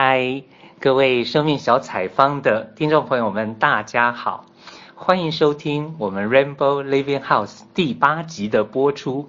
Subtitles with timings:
[0.00, 0.44] 嗨，
[0.78, 4.46] 各位生命小采访的听众朋友们，大家好，
[4.94, 9.28] 欢迎收听我们 Rainbow Living House 第八集的播出。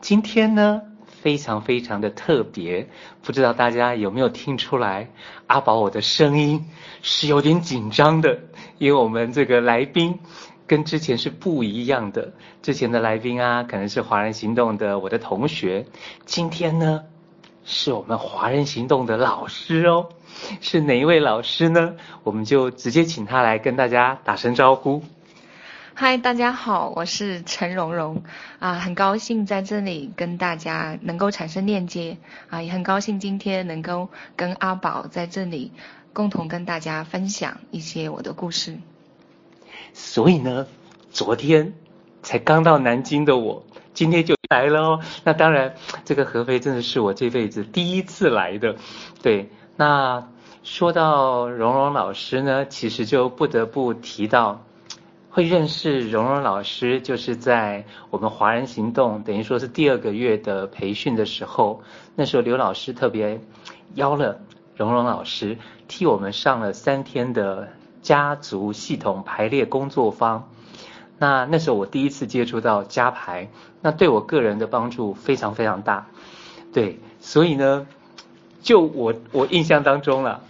[0.00, 2.88] 今天呢，非常非常的特别，
[3.22, 5.10] 不知道大家有没有听出来，
[5.46, 6.64] 阿宝我的声音
[7.00, 8.40] 是有点紧张的，
[8.78, 10.18] 因为我们这个来宾
[10.66, 12.32] 跟之前是不一样的。
[12.62, 15.86] 之前的来宾啊，可能是华人行动的我的同学，
[16.24, 17.04] 今天呢，
[17.64, 20.10] 是我们华人行动的老师哦，
[20.60, 21.94] 是哪一位老师呢？
[22.22, 25.02] 我们就直接请他来跟大家打声招呼。
[25.94, 28.22] 嗨，大家好，我是陈蓉蓉
[28.58, 32.18] 啊，很高兴在这里跟大家能够产生链接
[32.50, 35.72] 啊，也很高兴今天能够跟阿宝在这里
[36.12, 38.76] 共同跟大家分享一些我的故事。
[39.94, 40.66] 所以呢，
[41.10, 41.72] 昨天
[42.22, 43.63] 才刚到南京的我。
[43.94, 48.74] 今天就来了哦，那当然，这个合肥真的是我这辈子第一次来的。
[49.22, 50.28] 对，那
[50.64, 54.60] 说到蓉蓉老师呢，其实就不得不提到，
[55.30, 61.82] 会认识蓉蓉老师，就是在我们华人行动等于说是第二个月的培训的时候，
[62.16, 63.40] 那时候刘老师特别
[63.94, 64.40] 邀了
[64.74, 67.68] 蓉蓉老师替我们上了三天的
[68.02, 70.48] 家族系统排列工作坊。
[71.18, 73.48] 那那时候我第一次接触到加牌，
[73.80, 76.06] 那对我个人的帮助非常非常大，
[76.72, 77.86] 对，所以呢，
[78.62, 80.42] 就我我印象当中了，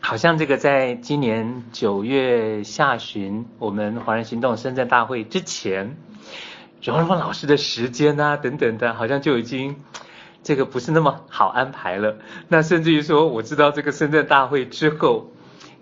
[0.00, 5.96] 好像这个在今年九月下旬，我们华人行动深圳大会之前，
[6.82, 9.76] 蓉蓉老师的时间啊等等的，好像就已经
[10.42, 12.16] 这个不是那么好安排了。
[12.48, 15.30] 那甚至于说，我知道这个深圳大会之后，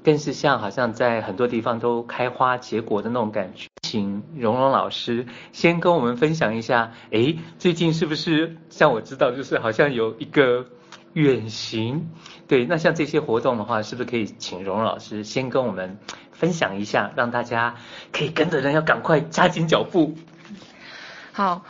[0.05, 3.69] 更是像好像在很多地方都开花结果的那种感觉。
[3.93, 10.65] 请蓉蓉老师先跟我们分享一下，哎，最近是不是像我知道，就是好像有一个
[11.13, 12.09] 远行，
[12.49, 15.99] 对，那像这些活动的话，是不是可以请蓉蓉老师先跟我们
[16.33, 17.75] 分享一下，让大家
[18.13, 20.15] 可以跟着人要赶快加紧脚步。
[21.33, 21.63] 好，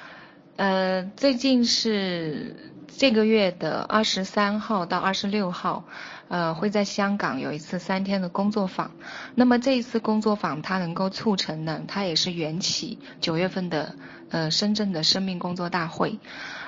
[0.55, 5.87] 呃，最近是这个月的二十三号到二十六号。
[6.32, 8.93] 呃，会在香港有一次三天的工作坊。
[9.34, 13.94] 那么这一次工作坊，它能够促成呢，它也是缘起九月份的
[14.31, 16.19] 呃深圳的生命工作大会。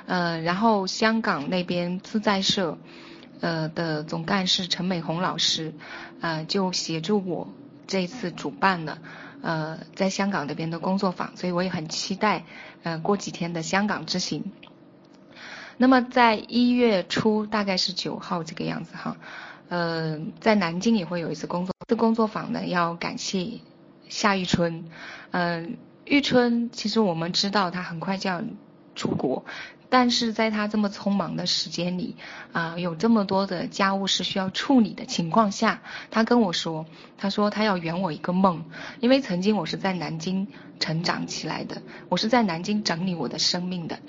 [0.05, 2.77] 呃，然后香港那边自在社
[3.39, 5.73] 呃的总干事陈美红老师
[6.21, 7.47] 呃就协助我
[7.87, 8.99] 这次主办了
[9.41, 12.45] 呃在香港那边的工作坊，所以我也很期待
[12.83, 14.43] 呃过几天的香港之行。
[15.77, 19.17] 那么在一月初，大概是九号这个样子哈。
[19.69, 23.59] 呃，在南京也会有一次工作，这工作坊呢，要感谢
[24.09, 24.85] 夏玉春。
[25.31, 25.69] 嗯、呃，
[26.05, 28.43] 玉春其实我们知道他很快就要
[28.95, 29.43] 出国，
[29.89, 32.15] 但是在他这么匆忙的时间里，
[32.53, 36.85] 啊、呃，有这么多的家务事需要处理的情况下，他跟我说，
[37.17, 38.65] 他说他要圆我一个梦，
[38.99, 40.47] 因为曾经我是在南京
[40.79, 43.99] 成长起来的，我是在南京整理我的生命的。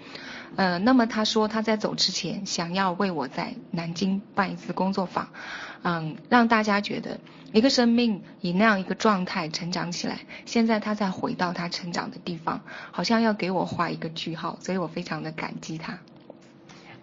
[0.55, 5.29] 呃，那么他说他在走之前想要为我在南京办一次工作坊，
[5.83, 7.19] 嗯，让大家觉得
[7.53, 12.61] 一个生命以那样一个状态成长起来，现在他再回到他成长的地方，
[12.93, 15.99] 好像要给我画一个句号，所以我非常的感激他。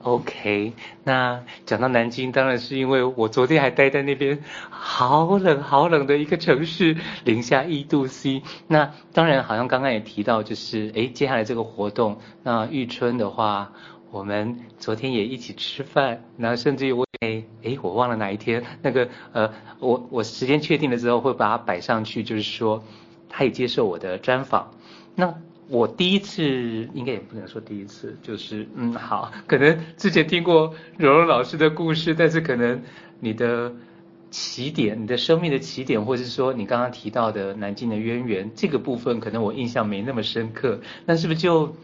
[0.04, 0.74] OK，
[1.06, 4.38] 那讲到南京，当然是因为我昨天还待在那边，
[4.70, 8.42] 好冷好冷的一个城市，零下一度 C。
[8.68, 13.72] 那当然，好像刚刚也提到，就是诶，接下来这个活动，那玉春的话，
[14.12, 22.84] 我们昨天也一起吃饭，然后甚至于我诶诶，我忘了哪一天，那个呃，我我时间确定了之后会把它摆上去，就是说
[23.30, 24.70] 他也接受我的专访。
[25.16, 25.34] 那。
[25.70, 26.44] 我第一次
[26.94, 32.82] 应该也不能说第一次，就是嗯好，可能之前听过蓉蓉老师的故事，但是可能
[33.20, 33.74] 你的
[34.30, 40.82] 起点，你的生命的起点，或者是说你刚刚提到的南京的渊源这个部分，可能我印象没那么深刻。
[41.06, 41.76] 那是不是就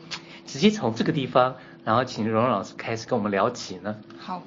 [0.46, 3.96] 直接从这个地方，然后请蓉蓉老师开始跟我们聊起呢？
[4.18, 4.44] 好，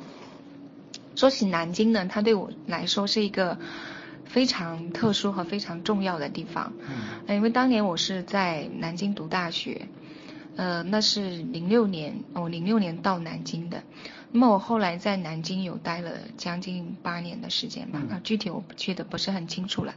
[1.16, 3.58] 说起南京呢，它对我来说是一个。
[4.32, 6.72] 非常特殊和非常重要的地方，
[7.28, 9.88] 嗯，因为当年我是在南京读大学，
[10.56, 13.82] 呃，那是零六年，我零六年到南京的，
[14.30, 19.94] 那么我后来在南京有待了将近八年的时间吧，啊，具体我记得不是很清楚了。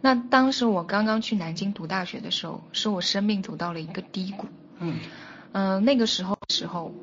[0.00, 4.46] 那当时我刚刚去南京读大学的时候，是我生命走到了一个低谷，
[4.78, 5.00] 嗯，
[5.50, 6.94] 呃，那个时候时候，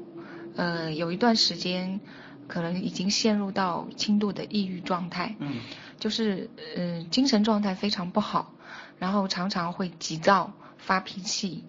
[0.55, 1.99] 呃，有一段时间
[2.47, 5.61] 可能已经陷入到轻度的抑郁状态，嗯。
[5.99, 8.53] 就是嗯、呃，精神状态非常不好，
[8.99, 11.63] 然后常常会急躁、发脾气，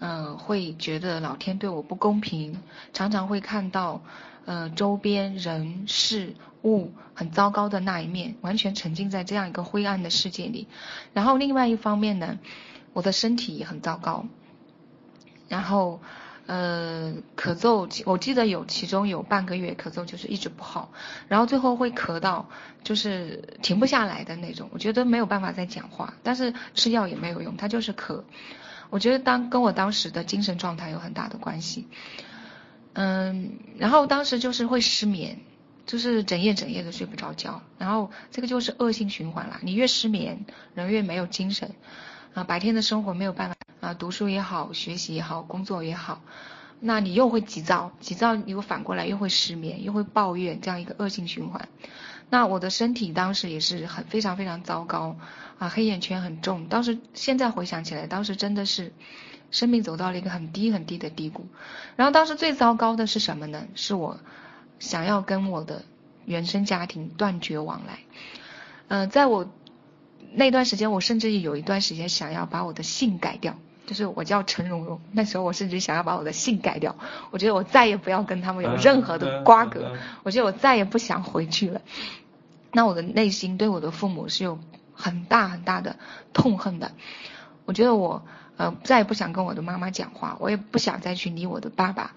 [0.00, 2.60] 嗯、呃，会觉得老天对我不公平，
[2.92, 4.02] 常常会看到
[4.46, 6.34] 呃周边人事
[6.64, 10.66] 物很糟糕的那一面，完全沉浸在这样一个灰暗的世界里。
[11.12, 12.40] 然后另外一方面呢，
[12.92, 14.26] 我的身体也很糟糕，
[15.48, 16.00] 然后。
[16.48, 20.90] 呃，咳嗽，我记得有其中有半个月咳嗽就是一直不好，
[21.28, 22.48] 然后最后会咳到
[22.82, 28.22] 就是停不下来的那种，我觉得没有办法再讲话，但是吃药也没有用，他就是咳。
[28.88, 31.86] 我觉得当跟我当时的精神状态有很大的关系。
[32.94, 35.40] 嗯，然后当时就是会失眠，
[35.84, 39.58] 就是整夜整夜的睡不着觉，然后这个就是恶性循环了。
[39.60, 41.74] 你越失眠，人越没有精神，
[42.32, 43.57] 啊，白天的生活没有办法。
[43.80, 46.20] 啊，读书也好，学习也好，工作也好，
[46.80, 51.68] 那你又会急躁，急躁你又反过来又会失眠，又会抱怨，这样一个恶性循环。
[52.30, 55.16] 那我的身体当时也是很非常非常糟糕，
[55.58, 56.66] 啊，黑眼圈很重。
[56.68, 58.92] 当时现在回想起来，当时真的是
[59.50, 61.46] 生命走到了一个很低很低的低谷。
[61.96, 63.66] 然后当时最糟糕的是什么呢？
[63.74, 64.18] 是我
[64.78, 65.84] 想要跟我的
[66.26, 68.00] 原生家庭断绝往来。
[68.88, 69.50] 嗯、在我
[70.32, 73.56] 那段时间，我甚至有一段时间想要把我的姓改掉。
[73.88, 76.94] 就是我叫陈蓉蓉，那时候我甚至想要把我的姓改掉，
[77.30, 81.80] 我觉得我再也不要跟他们有任何的瓜葛，我觉得我再也不想回去了。
[82.70, 84.58] 那我的内心对我的父母是有
[84.92, 85.96] 很大很大的
[86.34, 86.92] 痛恨的，
[87.64, 88.22] 我觉得我
[88.58, 92.12] 呃再也不想跟我的妈妈讲话，我也不想再去理我的爸爸，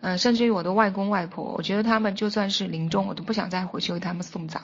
[0.00, 4.62] 嗯、呃，甚至于我的外公外婆，我觉得他们就算是临终，我都不想再回去为他们送葬。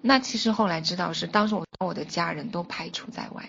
[0.00, 3.48] 那其实后来知道是当时我把我的家人都排除在外。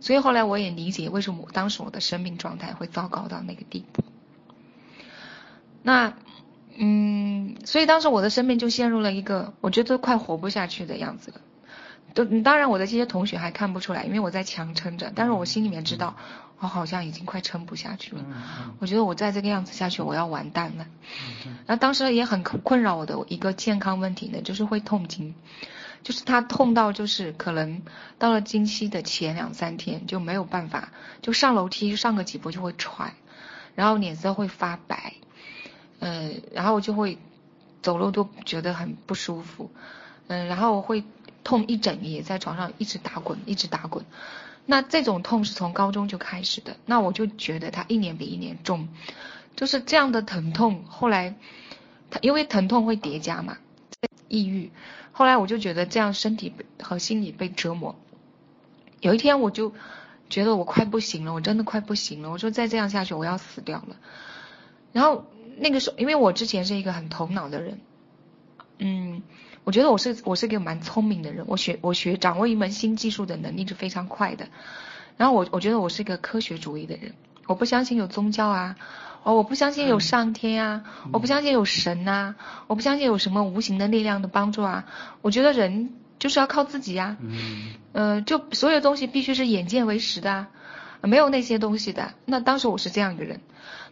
[0.00, 4.02] 所以后来我也理解为什么我当时我的生命状态会糟糕到那个地步。
[5.82, 6.14] 那，
[6.76, 11.40] 嗯，所以当时我的生命就陷入了一个我觉得快活不下去的样子了。
[12.14, 16.16] 都当然我的这些同学还看不出来，因为我在强撑着，但是我心里面知道，
[16.64, 18.24] 我好像已经快撑不下去了。
[18.78, 20.86] 我觉得我再这个样子下去，我要完蛋了。
[21.66, 25.34] 然后当时也很困扰我的一个健康问题呢，就是会痛经。
[26.02, 27.82] 就是他痛到就是可能
[28.18, 30.90] 到了经期的前两三天就没有办法，
[31.22, 33.14] 就上楼梯上个几步就会喘，
[33.74, 35.14] 然后脸色会发白，
[36.00, 37.18] 嗯、呃，然后就会
[37.82, 39.70] 走路都觉得很不舒服，
[40.28, 41.04] 嗯、呃，然后会
[41.42, 44.04] 痛一整夜，在床上一直打滚，一直打滚。
[44.66, 48.88] 那这种痛是从高中就开始的，那我就觉得他一年比一年重，
[49.56, 50.84] 就是这样的疼痛。
[50.88, 51.36] 后来
[52.10, 53.58] 他因为疼痛会叠加嘛，
[54.28, 54.70] 抑郁。
[55.12, 56.52] 后来我就觉得这样身体
[56.82, 57.94] 和心理被折磨，
[59.00, 59.72] 有一天我就
[60.28, 62.30] 觉得我快不行了，我真的快不行了。
[62.30, 63.96] 我说再这样下去我要死掉了。
[64.92, 65.26] 然后
[65.58, 67.80] 那个时候，因为我之前是一个很头脑的人，
[68.78, 69.22] 嗯，
[69.64, 74.46] 我觉得我是我是一个蛮聪明的人，我学我学掌握一门新技术的能力是非常快的。
[75.16, 77.14] 然后我我觉得我是一个科学主义的人，
[77.46, 78.76] 我不相信有宗教啊。
[79.22, 82.34] 哦，我不相信有上天啊，我不相信有神啊，
[82.66, 84.84] 我不相信有什么无形的力量的帮助啊。
[85.22, 87.16] 我觉得人就是要靠自己呀。
[87.20, 87.72] 嗯。
[87.92, 90.48] 呃，就所有东西必须是眼见为实的啊，
[91.00, 92.12] 没有那些东西的。
[92.26, 93.40] 那当时我是这样一个人。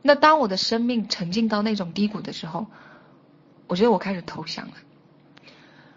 [0.03, 2.67] 那当我的生命沉浸到那种低谷的时候，
[3.69, 4.75] 我觉得我开始投降了。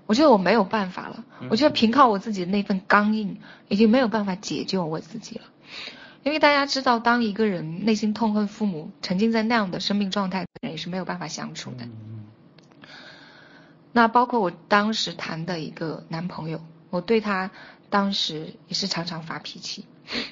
[0.05, 1.25] 我觉得我没有办法了。
[1.49, 5.45] 我觉得凭靠我自己的那份刚硬，已经没有办法解救我自己了。
[6.23, 11.87] 因为大家知道，当一个人内心痛恨父母，沉浸在那样的生命状态的人，也是没有办法相处的。
[13.91, 17.51] 那包括我当时谈的一个男朋友，我对他
[17.89, 19.85] 当时也是常常发脾气。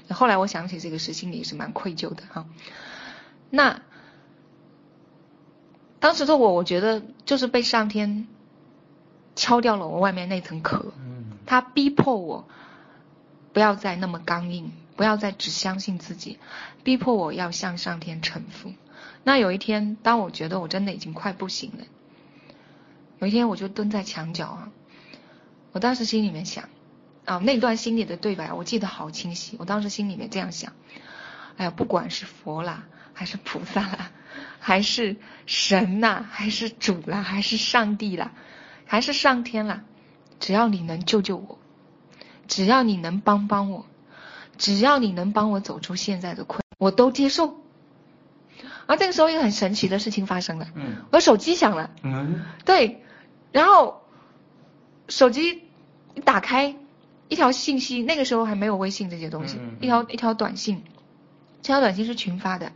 [0.09, 2.45] 后来我想起这个事，心里也是蛮愧疚的哈。
[3.49, 3.81] 那
[5.99, 8.27] 当时的我，我觉得就是被上天
[9.35, 10.93] 敲掉了我外面那层壳，
[11.45, 12.47] 他逼迫我
[13.53, 14.71] 不要再那么刚硬。
[14.95, 16.37] 不要再只相信自己，
[16.83, 18.71] 逼迫我要向上天臣服。
[19.23, 21.83] 那有一天，当我觉得我真的已经快不行了，
[23.17, 24.69] 有一天我就蹲在墙角啊，
[25.71, 26.69] 我当时心里面想，
[27.25, 29.55] 啊，那段心里的对白我记得好清晰。
[29.57, 30.73] 我当时心里面这样想，
[31.57, 34.11] 哎呀，不管是佛啦，还是菩萨啦，
[34.59, 35.15] 还是
[35.47, 38.31] 神呐，还是主啦，还是上帝啦，
[38.93, 39.81] 还是上天啦，
[40.39, 41.57] 只要你能救救我，
[42.47, 43.87] 只要你能帮帮我。
[44.55, 47.55] 只要你能帮我走出现在的困，我都接受。
[48.85, 50.67] 而这个时候，一个很神奇的事情发生了。
[50.75, 50.97] 嗯。
[51.11, 51.89] 我手机响了。
[52.03, 52.45] 嗯。
[52.65, 53.01] 对，
[53.51, 54.03] 然后
[55.09, 55.63] 手机
[56.13, 56.75] 一打开，
[57.29, 60.83] 一条信息，那个时候还没有微信这些东西，嗯、一条一条短信，
[61.63, 62.71] 这条短信是群发的，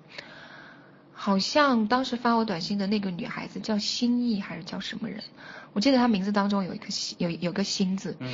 [1.19, 5.23] 好像当时发我短信的那个女孩子叫心意还是叫什么人？
[5.73, 8.15] 我记得她名字当中有一个心，有有个心字。
[8.19, 8.29] 嗯。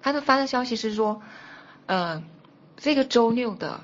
[0.00, 1.20] 她的发的消息是说，
[1.86, 2.22] 呃。
[2.82, 3.82] 这个周六的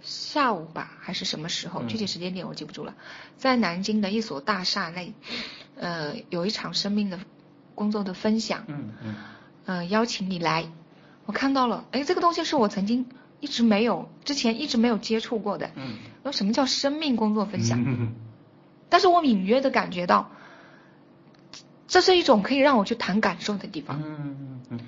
[0.00, 1.82] 下午吧，还是什么时候？
[1.86, 2.94] 具体时间点我记不住了。
[3.36, 5.12] 在南京的一所大厦内，
[5.74, 7.18] 呃，有一场生命的
[7.74, 9.14] 工作的分享，嗯嗯，
[9.66, 10.70] 呃，邀请你来，
[11.26, 13.08] 我看到了，哎，这个东西是我曾经
[13.40, 17.82] 一直没有，之前一直没有接触过的，嗯，说什么叫生命工作分享？
[17.86, 18.14] 嗯
[18.90, 20.30] 但是我隐约的感觉到，
[21.86, 24.02] 这是一种可以让我去谈感受的地方。
[24.02, 24.80] 嗯嗯嗯，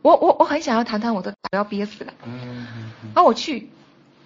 [0.00, 2.14] 我我我很想要谈谈，我的，我要憋死了。
[2.24, 2.66] 嗯嗯
[3.04, 3.68] 嗯，然后我去，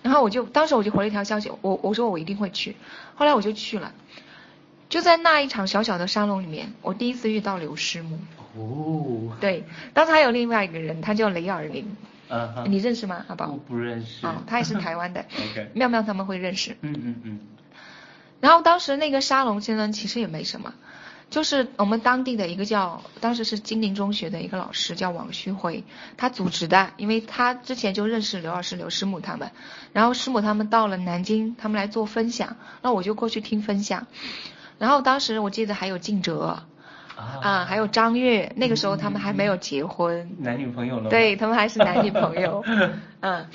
[0.03, 2.77] 然后我就当时我就回了一条消息，我我说我一定会去，
[3.17, 3.93] 后来我就去了。
[4.89, 8.21] 就在那一场小小的沙龙里面，我第一次遇到刘师母。
[8.55, 11.97] 哦，对，当时还有另外一个人，他叫雷尔林。
[12.67, 13.25] 你认识吗？
[13.29, 13.49] 阿宝？
[13.49, 14.27] 我不认识。
[14.27, 15.25] 哦，他也是台湾的。
[15.51, 15.71] OK。
[15.75, 16.77] 妙妙他们会认识。
[16.81, 17.41] 嗯嗯嗯。
[18.41, 20.75] 然后当时那个沙龙先生其实也没什么，
[21.31, 25.85] 就是我们当地的一个叫当时是金陵中学的一个老师叫王旭辉，
[26.17, 29.51] 他组织的，因为他之前就认识刘老师刘师母他们，
[29.93, 34.07] 然后师母他们到了南京，他们来做分享，那我就过去听分享。
[34.79, 36.65] 然后当时我记得还有静哲，
[37.17, 42.65] 啊，啊，还有张悦，那个时候他们还没有结婚，嗯、男女朋友了，对他们还是男女朋友，
[43.21, 43.47] 嗯，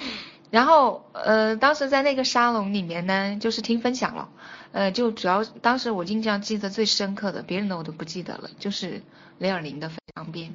[0.50, 4.30] 然后呃，当时在那个沙龙里面呢，就是听分享了，
[4.72, 9.02] 呃，就主要当时我印象记得最深刻的，别人的我都不记得了，就是
[9.40, 10.54] 雷尔林的分享篇，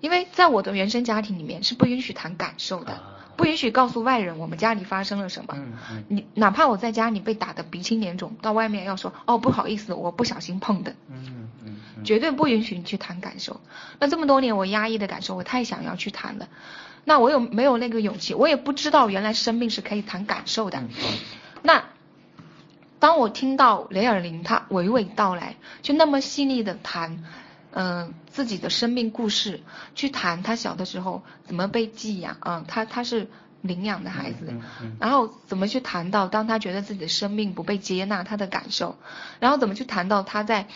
[0.00, 2.92] 因为在我的原生家庭里面是不允许谈感受的。
[2.92, 3.02] 啊
[3.34, 5.54] 不允许告诉外人我们家里发生了什么。
[5.56, 6.04] 嗯嗯。
[6.08, 10.94] 你哪怕我在家里被打得鼻青脸肿，到外面要说哦不好意思，我不小心碰的。
[12.04, 13.60] 绝对不允许你去谈感受。
[13.98, 16.48] 那这么多年我压抑的感受，我太想要去谈了。
[17.04, 18.34] 那我有没有那个勇气？
[18.34, 20.78] 我也不知道原来生命是可以谈感受的。
[20.78, 20.88] 嗯。
[21.62, 21.84] 那
[22.98, 27.24] 当我听到雷尔林他娓娓道来，就那么细腻的谈。
[27.74, 29.62] 嗯、呃，自己的生命故事，
[29.94, 33.30] 去谈他小的时候怎么被寄养，啊，他他是
[33.62, 34.52] 领养的孩子，
[35.00, 38.98] 然后怎么去谈到当他觉得自己的生命不被接纳，他的感受，
[39.40, 40.66] 然后怎么去谈到他在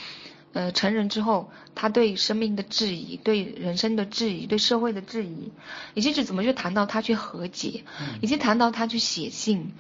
[0.52, 5.52] 呃成人之后，他对生命的质疑，对人生的质疑，对社会的质疑，
[5.94, 9.72] 以及是怎么去谈到他去和解，嗯、以及谈到他去写信，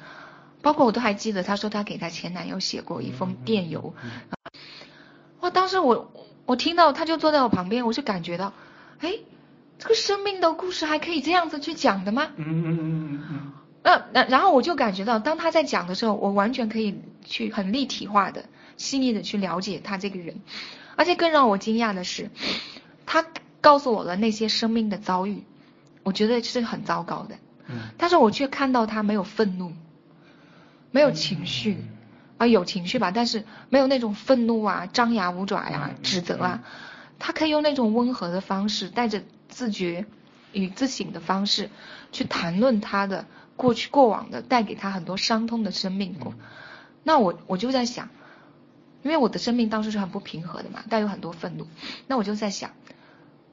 [0.62, 4.58] 包括我都还记得他说他给他前男友写过一封电邮，嗯嗯嗯、
[5.40, 6.12] 哇，当时我。
[6.46, 8.52] 我听到他就坐在我旁边，我就感觉到，
[9.00, 9.14] 哎，
[9.80, 12.28] 这个生命的故事还可以这样子去讲的吗？
[12.36, 13.52] 嗯嗯嗯嗯。
[13.82, 18.44] 那那然后我就感觉到，当他在讲的时候，我完全可以去很立体化的、
[18.76, 20.40] 细腻的去了解他这个人，
[20.96, 22.30] 而且更让我惊讶的是，
[23.06, 23.24] 他
[23.60, 25.42] 告诉我了那些生命的遭遇，
[26.02, 27.36] 我觉得是很糟糕的。
[27.68, 27.76] 嗯。
[27.96, 29.72] 但是我却看到他没有愤怒，
[30.90, 31.74] 没有情绪。
[31.74, 31.88] 嗯
[32.38, 36.62] 啊，有情绪吧，但是没有那种愤怒啊、张牙舞爪呀、啊、指责啊，
[37.18, 40.04] 他可以用那种温和的方式，带着自觉
[40.52, 41.70] 与自省的方式，
[42.12, 43.24] 去谈论他的
[43.56, 46.34] 过去、过往的带给他很多伤痛的生命过。
[47.04, 48.10] 那我我就在想，
[49.02, 51.66] 因为我的生命当时是很不平和的嘛，带有很多愤怒。
[52.06, 52.72] 那我就在想，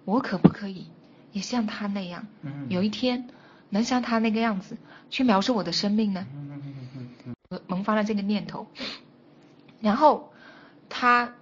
[0.05, 0.87] 我可不可以
[1.31, 2.27] 也像他那样，
[2.69, 3.29] 有一天
[3.69, 4.77] 能像他那个样子
[5.09, 6.25] 去描述我的生命呢？
[7.67, 8.65] 萌发了这个念头，
[9.79, 10.33] 然后
[10.89, 11.35] 他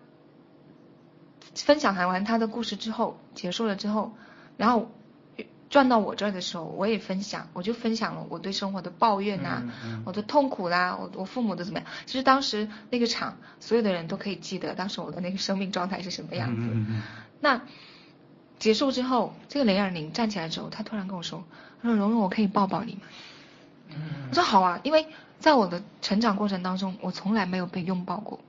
[1.55, 4.13] 分享完他的故事之后，结束了之后，
[4.57, 4.91] 然后
[5.71, 11.87] 转到我这儿的时候，我也分享，我就分享了我对生活的抱怨呐、啊，嗯嗯、我的痛苦啦、啊，我我父母的怎么样。
[12.05, 16.61] 其实当时那个场，所有的人都可以记得当时我的那个生命状态是什么样子。
[17.39, 17.61] 那
[18.59, 21.43] 结束之后，这个雷尔宁站起来之后，他突然跟我说
[21.81, 23.01] ：“他说蓉蓉，我可以抱抱你吗？”
[23.89, 23.95] 嗯、
[24.29, 25.07] 我说：“好啊，因为。”
[25.41, 28.39] 在我的成长过程当中，我从来没有被拥抱过，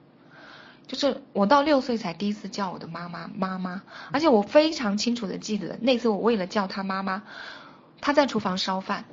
[0.93, 7.23] 就是我到六岁才第一次叫我的妈妈妈妈，而且我非常清楚的记得那次我为了叫她妈妈，
[8.03, 9.07] 她在厨房烧饭，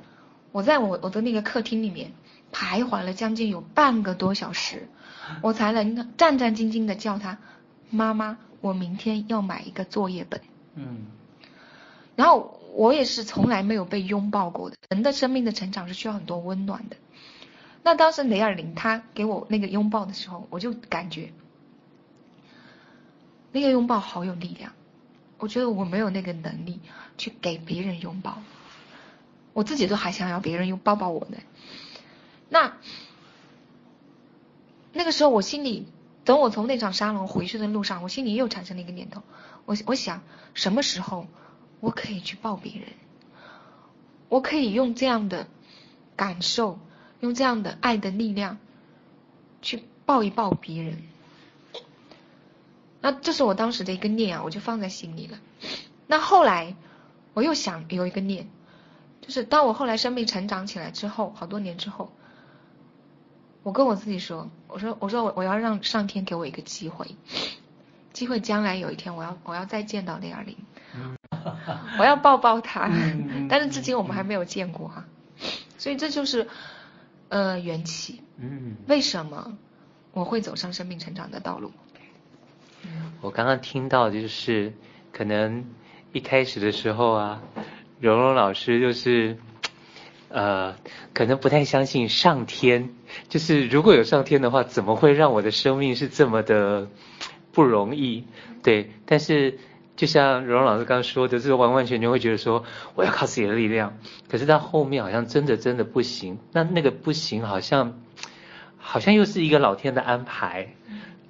[0.52, 2.12] 我在我我的那个客厅里面
[2.52, 4.90] 徘徊了将近有半个多小时，
[5.40, 7.38] 我才能战战兢兢的叫她
[7.88, 10.42] 妈妈，我明天要买一个作业本。
[10.74, 11.06] 嗯，
[12.14, 16.96] 然后我也是从来没有被拥抱过的，人的生命的成长是需要很多温暖的。
[17.82, 21.32] 那当时雷尔林他给我那个拥抱的时候，我就感觉
[23.52, 24.72] 那个拥抱好有力量。
[25.38, 26.80] 我觉得我没有那个能力
[27.16, 28.42] 去给别人拥抱，
[29.52, 31.38] 我自己都还想要别人拥抱抱我呢。
[32.48, 32.76] 那
[34.92, 35.86] 那个时候我心里，
[36.24, 39.22] 等我从那场沙龙回去的路上，我心里又产生了一个念头，
[39.64, 40.22] 我我想
[40.54, 41.26] 什么时候
[41.80, 42.88] 我可以去抱别人，
[44.28, 45.48] 我可以用这样的
[46.16, 46.78] 感受。
[47.20, 48.56] 用这样的爱的力量
[49.60, 51.02] 去抱一抱别人，
[53.00, 55.38] 那这是我当时的一个念啊，我就放在心里了。
[56.06, 56.74] 那后来
[57.34, 58.48] 我又想有一个念，
[59.20, 62.12] 就是当我后来生命成长起来之后，好多年之后，
[63.62, 67.06] 我跟我自己说，我说我说我我要让上天给我一个机会，
[68.12, 70.56] 机会，将来有一天我要我要再见到列尔林，
[71.98, 72.90] 我要抱抱他，
[73.48, 75.04] 但是至今我们还没有见过哈，
[75.78, 76.48] 所以这就是
[77.28, 79.56] 呃缘起，嗯，为什么
[80.12, 81.72] 我会走上生命成长的道路？
[83.20, 84.72] 我刚刚听到就是
[85.12, 85.64] 可能
[86.12, 87.42] 一开始的时候啊，
[88.00, 89.36] 蓉蓉老师就是
[90.28, 90.76] 呃
[91.12, 92.94] 可能不太相信上天，
[93.28, 96.88] 就是如果有上天的话，怎么会让我的生命是这么的？
[97.52, 98.26] 不容易，
[98.62, 99.58] 对，但是
[99.96, 103.98] 就像蓉蓉老师刚刚说的，这个完完全全会觉得说我要靠自己的力量，
[104.28, 108.00] 可是到后面好像真的真的不行，那那个不行好像
[108.78, 110.76] 好像又是一个老天的安排，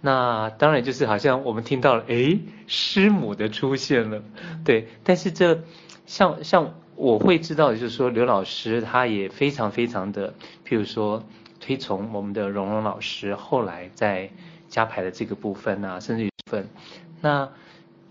[0.01, 4.23] 那当然就是好像我们听到了，诶，师母的出现了，
[4.65, 5.63] 对，但是这
[6.07, 10.35] 像像我会知道的就是说刘老师他也非常非常的，
[10.67, 11.25] 譬如说
[11.61, 14.31] 推崇我们的蓉蓉老师，后来在。
[14.71, 16.69] 加排的这个部分啊，甚至于部分，
[17.21, 17.51] 那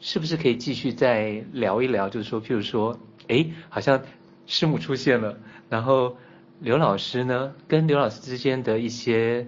[0.01, 2.09] 是不是可以继续再聊一聊？
[2.09, 4.01] 就是说，譬如说，哎，好像
[4.45, 5.37] 师母出现了，
[5.69, 6.17] 然后
[6.59, 9.47] 刘老师呢，跟刘老师之间的一些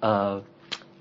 [0.00, 0.42] 呃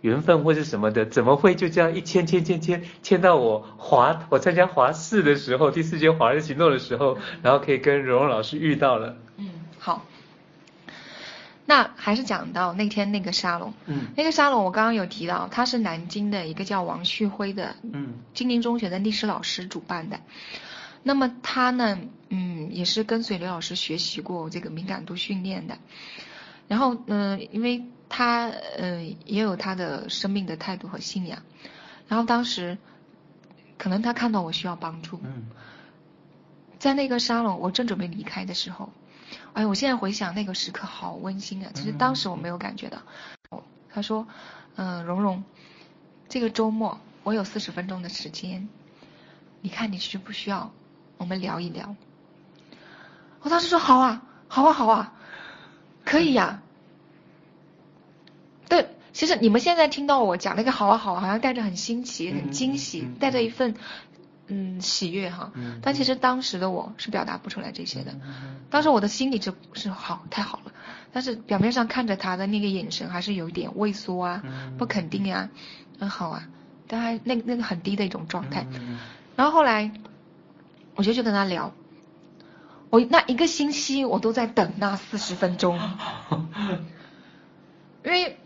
[0.02, 9.16] 缘分或是什么的，怎么会就这样一签签签签签到我华我参加华四的时候，第四届华人行动的时候，然后可以跟蓉蓉老师遇到了。
[9.38, 10.06] 嗯，好。
[11.64, 20.20] 那还是讲到那天那个沙龙，嗯，那个沙龙我刚刚有提到，他是南京的一个叫王旭辉的，嗯，金陵中学的历史老师主办的。
[21.04, 21.98] 那么他呢，
[22.30, 25.78] 嗯，也是跟随刘老师学习过这个敏感度训练的。
[26.68, 31.42] 然后，嗯、呃，因为他，嗯、呃，也有他的生命的态度和信仰。
[32.10, 32.78] 然后当时，
[33.78, 35.48] 可能他看到我需要帮助，嗯，
[36.78, 38.90] 在那个沙龙，我正准备离开的时候。
[39.54, 41.72] 哎，我现在回想那个时刻好温馨啊！
[41.74, 43.02] 其实当时我没有感觉到。
[43.52, 44.28] 嗯、他说
[44.76, 45.44] ：“嗯、呃，蓉蓉，
[46.28, 48.68] 这个周末我有四十分钟的时间，
[49.62, 50.72] 你看你需不需要
[51.18, 51.96] 我们聊一聊？”
[53.42, 55.14] 我当时说：“好啊，好啊，好啊，
[56.04, 56.64] 可以呀、啊。”
[59.12, 63.76] 对，其实你们现在听到我讲那个“好啊，好啊”，好像带着很新奇、很惊喜，带着一份。
[64.54, 68.14] 嗯，喜悦哈，但其实当时的我是表达不出来这些的。
[68.70, 70.74] 当时我的心里就是好，太好了，
[71.14, 74.44] 但是表面上看着他的那个眼神还是有一点畏缩啊，
[74.78, 76.50] 不肯定呀、啊，很好啊，
[76.88, 78.68] 但还那那个很低的一种状态。
[79.38, 79.90] 然后后来，
[80.96, 81.74] 我就去跟他聊，
[82.90, 85.80] 我那一个星期我都在等那四十分钟，
[88.04, 88.38] 因为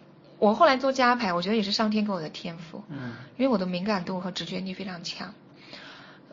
[0.46, 5.34] 我后来做家牌，我觉得也是上天给我的天赋，嗯因为我的敏感度和直觉力非常强。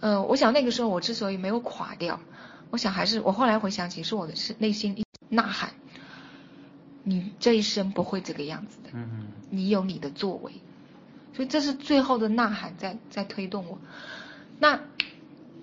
[0.01, 2.21] 嗯、呃，我想那个时候我之所以没有垮掉，
[2.71, 5.71] 我想还是我后来回想起是我的是内心一呐喊，
[7.05, 10.53] 你这一生不会这个样子的，嗯，你有你的作为，
[11.35, 13.79] 所以这是最后的呐喊在在推动我。
[14.59, 14.79] 那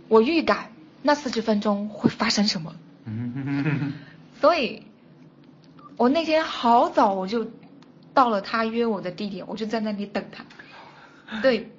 [0.08, 0.72] 我预感
[1.04, 2.74] 那四十分钟会发生什么，
[3.06, 3.94] 嗯，
[4.42, 4.82] 所以，
[5.98, 7.46] 我那天好早我就
[8.14, 10.46] 到了他约我的地点，我就在那里等他，
[11.42, 11.72] 对。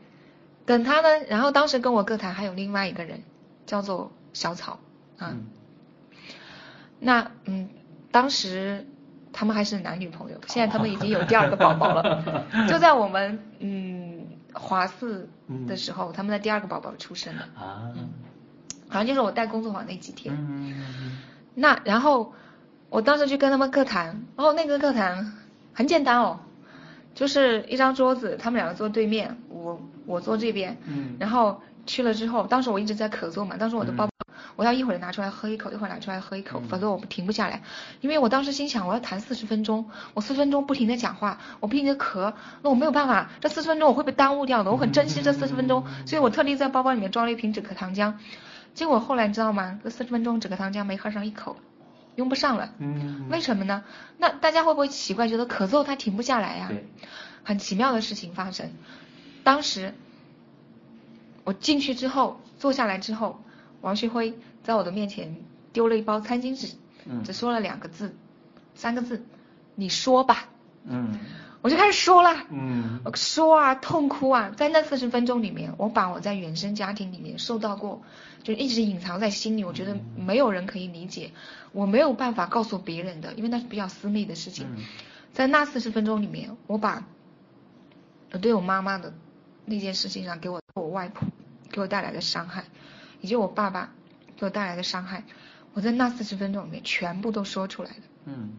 [0.66, 3.22] 等他呢，然后当时跟我个谈还有另外一个人，
[3.66, 4.78] 叫做小草
[5.18, 5.30] 啊。
[5.32, 5.46] 嗯
[7.00, 7.70] 那嗯，
[8.12, 8.86] 当时
[9.32, 12.44] 他们还是男女朋友，现在他们已经有第二个宝宝了。
[12.68, 15.28] 就在我们嗯华四
[15.66, 17.90] 的时候，嗯，他们的第二个宝宝出生了啊。
[17.96, 18.10] 嗯，
[18.88, 20.36] 好像就是我带工作坊那几天。
[20.38, 21.18] 嗯。
[21.54, 22.34] 那然后
[22.90, 25.32] 我当时去跟他们个谈，然后那个个谈
[25.80, 26.38] 很简单哦。
[27.14, 37.62] 就是一张桌子，他们两个坐对面，我我坐这边，嗯，然后去了之后，当时我一直在咳嗽嘛，当时我的包包，嗯，我要一会儿拿出来喝一口，一会儿拿出来喝一口，嗯，否则我停不下来，
[38.00, 48.14] 因为我当时心想我要谈四十分钟，我四十分钟不停的讲话，我不停的咳，那我没有办法，这四十分钟我会被耽误掉的，我很珍惜这四十分钟，所以我特地在包包里面装了一瓶止咳糖浆，
[48.72, 49.80] 结果后来你知道吗？
[49.82, 51.56] 这四十分钟止咳糖浆没喝上一口。
[52.20, 53.82] 用不上了，嗯，为什么呢？
[54.18, 56.66] 那大家会不会奇怪，觉得咳嗽它停不下来呀？
[56.68, 56.86] 对，
[57.42, 58.70] 很奇妙的事情发生。
[59.42, 59.94] 当时
[61.44, 63.42] 我进去之后，坐下来之后，
[63.80, 65.34] 王旭辉在我的面前
[65.72, 68.14] 丢了一包餐巾纸，嗯，只说了两个字，
[68.74, 69.24] 三个字，
[69.74, 70.48] 你说吧，
[70.84, 71.18] 嗯，
[71.62, 78.02] 我就开始说啦，嗯，说啊，痛哭啊，在那四十分钟里面，我把我在原生家庭里面受到过。
[78.42, 81.32] 就一直隐藏在心里，我觉得没有人可以理解，
[81.72, 84.66] 我没有办法告诉别人的，因为那是比较私密的事情。
[85.34, 87.04] 在那四十分钟里面，我把
[88.32, 89.12] 我对我妈妈的
[89.66, 91.28] 那件事情上给我我外婆
[91.70, 92.64] 给我带来的伤害，
[93.20, 93.92] 以及我爸爸
[94.38, 95.24] 给我带来的伤害，
[95.74, 97.96] 我在那四十分钟里面全部都说出来了。
[98.24, 98.54] 嗯，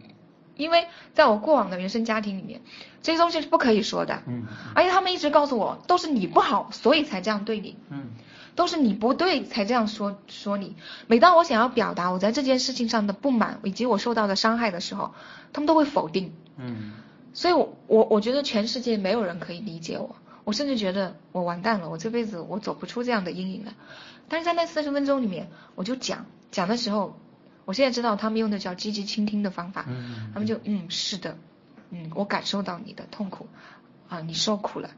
[0.56, 2.60] 因为在我过往的原生家庭里面，
[3.02, 4.22] 这些东西是不可以说的。
[4.26, 4.44] 嗯。
[4.74, 7.76] 而且他们一直告诉我，都是你不好，所以才这样对你。
[7.90, 8.10] 嗯。
[8.54, 10.76] 都是你不对才这样说说你。
[11.06, 15.14] 每当我想要表达我在这件事情上的不满以及我受到的伤害的时候，
[15.52, 16.34] 他们都会否定。
[16.56, 16.92] 嗯。
[17.32, 23.72] 所以我我我觉得全世界没有人可以理解我，我甚至觉得我完蛋了，我这辈子我走不出这样的阴影了。
[24.28, 27.18] 但是在那四十分钟里面，我就讲讲的时候，
[27.64, 29.84] 我现在知道他们用的叫积极倾听的方法。
[29.88, 30.30] 嗯。
[30.32, 31.36] 他们就嗯是的，
[31.90, 33.46] 嗯我感受到你的痛苦，
[34.08, 34.90] 啊你受苦了，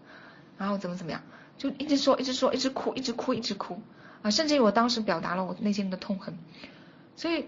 [0.59, 1.22] 然后怎么怎么样。
[1.57, 3.81] 就一直说，一直说，一直哭，一直哭，一直哭，
[4.22, 6.37] 啊，甚至于我当时表达了我内心的痛恨，
[7.14, 7.44] 所以，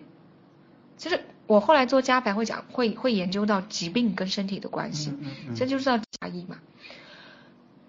[0.97, 6.59] 其实我后来做加排会讲，会会研究到疾病跟身体的关系，嗯嗯嗯、这就是要压抑嘛。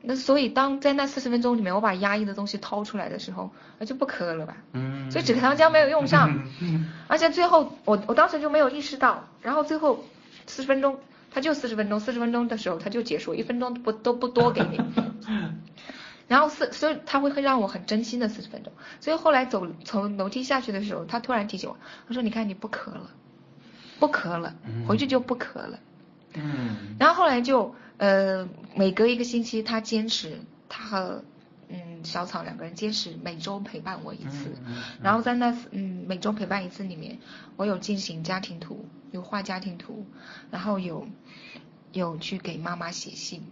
[0.08, 4.56] 那所以当在那四十分钟里面，我把压抑的东西掏出来的时候，那就不咳了吧。
[4.72, 5.12] 嗯。
[5.12, 6.48] 所以止咳糖浆没有用上，
[7.08, 10.06] 而且最后我我当时就没有意识到，然后最后
[10.46, 10.98] 四十分钟，
[11.30, 14.80] 他就四十分钟，四十分钟的时候他就结束，一分钟都不都不多给你。
[16.28, 18.74] 然后四，所以他会会让我很真心的四十分钟。
[19.00, 23.12] 所以后来走从楼梯下去的时候，他突然提醒我，他说：“你看你不咳了，
[24.00, 24.54] 不咳了，
[24.88, 25.80] 回去就不咳了。”
[26.36, 26.98] 嗯。
[27.00, 31.24] 然后后来就呃每隔一个星期，他坚持他和
[31.70, 34.56] 嗯小草两个人坚持每周陪伴我一次。
[34.66, 34.84] 嗯。
[35.02, 37.20] 然后在那嗯每周陪伴一次里面，
[37.56, 40.06] 我有进行家庭图，有画家庭图，
[40.52, 41.08] 然后有
[41.92, 43.44] 有去给妈妈写信，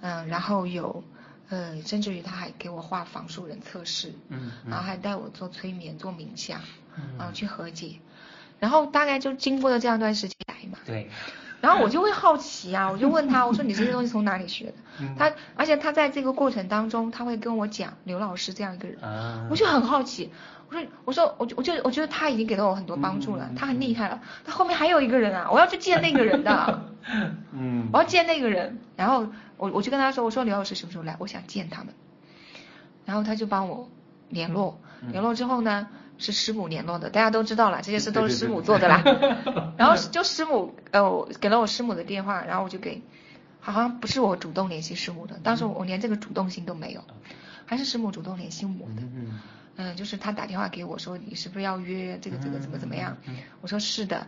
[0.00, 1.04] 嗯，然后有。
[1.48, 6.62] 呃，甚至于他还给我画房树人测试，嗯，然后还带我做催眠、做冥想，
[6.96, 7.96] 嗯，然后去和解，
[8.58, 11.10] 然后大概就经过了这样一段时间来嘛，对，
[11.62, 14.74] 然后我就会好奇啊，我就问他，我说你这些东西从哪里学的？
[15.00, 20.30] 嗯，他而且他在这个过程当中，他会跟我讲刘老师这样一个人，啊，我就很好奇，
[20.68, 26.82] 我说我说我就我就我觉得他已经给了我很多帮助了，嗯，他很厉害了，他后面还有一个人啊，我要去见那个人的，
[27.52, 29.26] 嗯，我要见那个人，然后。
[29.58, 31.14] 我我就跟他说，我说刘老师什么时候来？
[31.20, 31.94] 我想见他们。
[33.04, 33.88] 然后他就帮我
[34.28, 34.80] 联络，
[35.12, 35.86] 联络之后呢，
[36.18, 39.02] 是师母联络的，大家都知道了，这些事都是师母做的啦。
[39.76, 43.02] 然后就师母呃给了我师母的电话，然后我就给，
[43.60, 47.02] 好像不是我主动联系师母的，当时我连这个主动性都没有，
[47.66, 49.02] 还是师母主动联系我的。
[49.02, 49.40] 嗯
[49.76, 53.16] 嗯，就是他打电话给我说，你是不是要约这个这个怎么怎么样？
[53.62, 54.26] 我说是的。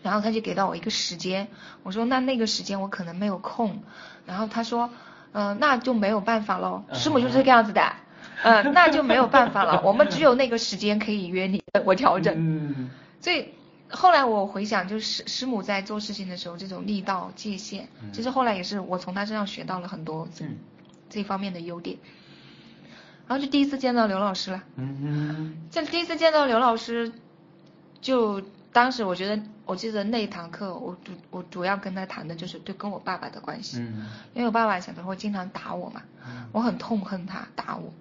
[0.00, 1.48] 然后他就给到我一个时间，
[1.82, 3.82] 我说那那个时间我可能没有空，
[4.26, 4.90] 然后他说，
[5.32, 7.94] 嗯、呃，那就没有办法喽，师母就是这个样子的，
[8.42, 12.34] 嗯、呃，那就没有办法了， 我们只有那个时间可以约你，我调整。
[12.36, 12.90] 嗯。
[13.20, 13.48] 所以
[13.88, 20.44] 后来我回想，就是师母在做事情的时候，这种力道界限，其实后来也是我从他身上学到了很多这
[21.10, 21.96] 这方面的优点。
[23.26, 24.62] 然后就第一次见到刘老师了。
[24.76, 25.56] 嗯嗯。
[25.70, 27.12] 这第一次见到刘老师，
[28.00, 28.42] 就。
[28.70, 37.92] 当时我觉得，我记得那一堂课，我主我主要跟他谈的就是对跟我爸爸的关系，嗯，因为我爸爸小时候经常打我嘛，嗯，我很痛恨他打我，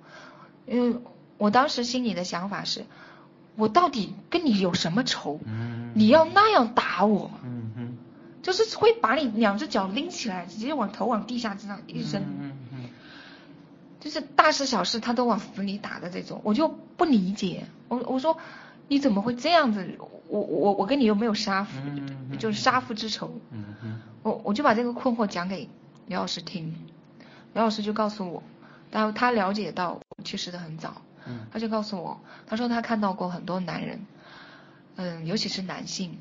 [0.68, 1.00] 因为
[1.38, 2.86] 我当时心里的想法是，
[3.56, 5.40] 我到底跟你有什么仇？
[5.46, 7.32] 嗯，你要那样打我？
[7.44, 7.98] 嗯嗯，
[8.44, 12.22] 就是会把你两只脚拎起来，直接往头往地下这样一扔，
[14.00, 18.38] 就是大事小事他都往死里打的这种，我就不理解，我我说。
[18.90, 19.86] 你怎么会这样子？
[20.30, 21.78] 我我我跟你又没有杀父，
[22.40, 23.38] 就是杀父之仇。
[24.24, 25.68] 我我就把这个困惑讲给
[26.06, 26.74] 刘老师听，
[27.54, 28.44] 刘老师就告诉我，
[28.92, 31.02] 然后他了解到我去世的很早，
[31.52, 34.06] 他就告诉我，他说他看到过很多男人，
[34.96, 36.18] 嗯，尤其是男性，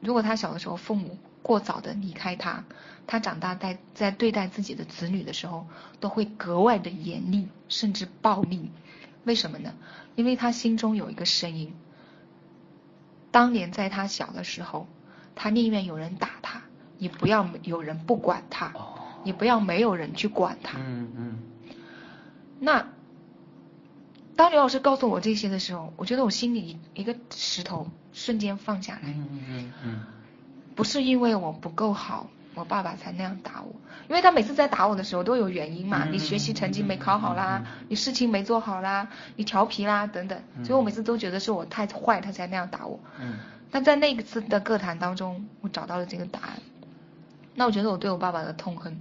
[0.00, 2.64] 如果他小的时候父母过早的离开他，
[3.06, 5.66] 他长大在在对待自己的子女的时候，
[6.00, 8.70] 都会格外的严厉，甚至暴力。
[9.24, 9.74] 为什么呢？
[10.14, 11.74] 因为他心中有一个声音。
[13.30, 14.86] 当年在他小的时候，
[15.34, 16.62] 他宁愿有人打他，
[16.96, 18.72] 也不要有人不管他，
[19.24, 20.78] 也不要没有人去管他。
[20.78, 21.38] 嗯嗯。
[22.58, 22.86] 那
[24.36, 29.00] 当刘老师告诉我这些的时候，我觉得我心里一个石头瞬间放下来。
[29.04, 30.00] 嗯嗯嗯。
[30.74, 33.74] 不是因为我不够好，我爸爸才那样打我，
[34.08, 43.00] 因为他每次在打我的时候都有原因嘛，你学习成绩没考好啦，你事情没做好啦，你调皮啦等等，所以我每次都觉得是我太坏，他才那样打我。
[43.20, 43.38] 嗯。
[43.72, 46.52] 但在那一次的个谈当中，我找到了这个答案。
[47.56, 49.00] 那我觉得我对我爸爸的痛恨，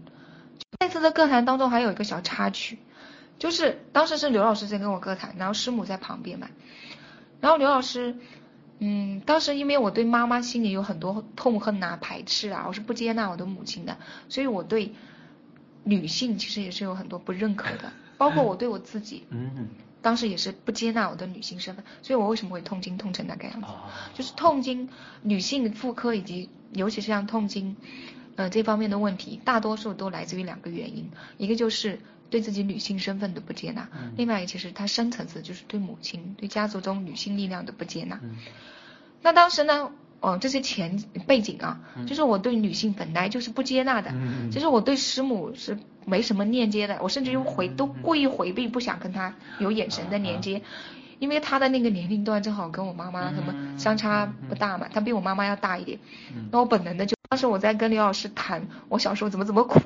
[0.80, 2.80] 那次的个谈当中还有一个小插曲，
[3.40, 6.50] 就是当时是刘老师在跟我哥谈，然后师母在旁边嘛，
[7.42, 8.16] 然后刘老师。
[8.80, 13.98] 嗯，当时因为我对妈妈心里有很多痛恨啊、排斥啊，我是不接纳我的母亲的，
[14.30, 14.94] 所以我对
[15.84, 19.70] 女性其实也是有很多不认可的， 包括我对我自己，嗯，
[20.04, 23.68] 当时也是不接纳我的女性身份，所以我为什么会痛经痛成那个样子？
[24.14, 24.88] 就是痛经
[25.24, 27.76] 女性妇科以及尤其是像痛经，
[28.36, 38.20] 呃这方面的问题，大多数都来自于两个原因，一个就是对自己女性身份的不接纳，嗯、另外一个其实它深层次就是对母亲、对家族中女性力量的不接纳。
[38.22, 38.36] 嗯、
[39.22, 50.58] 那当时呢，哦这些前背景啊，嗯、就是我对女性本来就是不接纳的，嗯、就是我对师母是没什么链接的，我甚至于回、嗯、都故意回避，不想跟她有眼神的连接。
[50.58, 56.00] 啊啊因为他的那个年龄段正好跟我妈妈什么相差不大嘛，他比我妈妈要大一点。
[56.52, 59.80] 那我本能的就当时我在跟刘老师谈我小时候怎么怎么苦，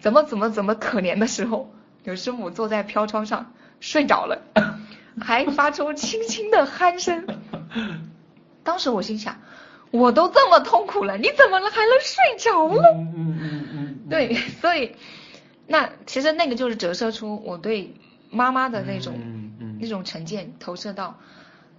[0.00, 1.72] 怎么怎么怎么可怜的时候，
[2.04, 4.42] 刘师母坐在飘窗上睡着了，
[5.20, 7.26] 还发出轻轻的鼾声。
[8.62, 9.36] 当时我心想，
[9.90, 12.94] 我都这么痛苦了，你怎么了还能睡着了？
[12.96, 13.98] 嗯嗯嗯嗯。
[14.08, 14.96] 对，所以
[15.66, 17.94] 那其实那个就是折射出我对
[18.30, 19.14] 妈妈的那种。
[19.82, 21.18] 那种成见投射到，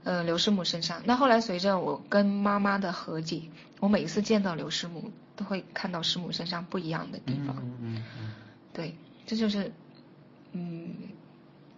[0.04, 1.02] 呃，刘师母身上。
[1.06, 3.44] 那后来随着我跟妈妈的和解，
[3.80, 7.56] 我每一次见到刘师母，都会看到师母身上不一样的地方。
[7.62, 8.32] 嗯嗯嗯。
[8.74, 9.72] 对，这就是，
[10.52, 10.96] 嗯，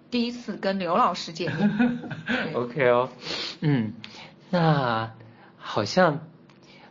[0.09, 1.99] 第一次跟刘老师见面。
[2.55, 3.09] OK 哦，
[3.61, 3.93] 嗯，
[4.49, 5.13] 那
[5.57, 6.21] 好像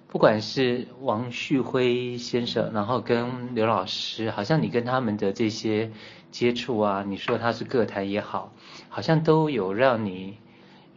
[0.06, 5.90] 不管是王旭辉先生，然后跟刘老师，好像你跟他们的这些。
[6.34, 8.52] 接触啊，你说他是个谈也好，
[8.94, 10.38] 好像都有让你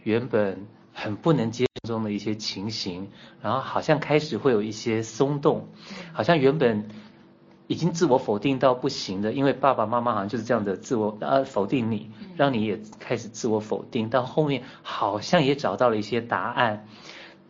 [0.03, 3.09] 原本很不能接受中的一些情形，
[3.41, 5.69] 然后好像开始会有一些松动，
[6.13, 6.89] 好像原本
[7.65, 16.87] 已经自我否定到不行的，因为爸爸妈妈好像就是这样的自我呃否定你，让你也开始自我否定，到后面好像也找到了一些答案，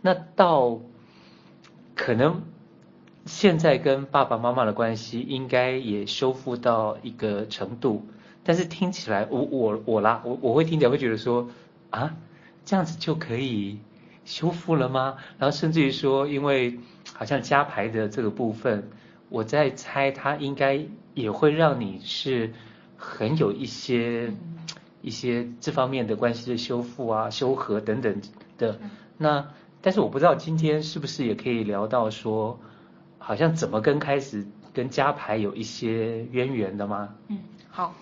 [0.01, 0.79] 那到
[1.93, 2.41] 可能。
[3.25, 8.07] 现在跟爸爸妈妈的关系应该也修复到一个程度，
[8.47, 11.49] 但是听起来我我我啦，我我会听起来会觉得说
[11.89, 12.15] 啊，
[12.63, 13.79] 这样子就可以
[14.23, 15.17] 修复了吗？
[15.38, 16.79] 然后甚至于说，因为
[17.13, 18.89] 好像加牌的这个部分，
[19.27, 22.53] 我在猜它应该也会让你是
[22.95, 24.31] 很有一些
[25.01, 28.21] 一些这方面的关系的修复啊、修和等等
[28.57, 28.79] 的。
[29.17, 29.49] 那
[29.81, 32.60] 但是我不知道今天是不是也可以聊到说。
[33.19, 37.10] 好像怎么跟开始跟加牌有一些渊源的吗？
[37.27, 37.93] 嗯，好，